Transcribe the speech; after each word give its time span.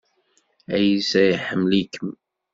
Ɛisa 0.81 1.21
iḥemmel-ikem. 1.31 2.11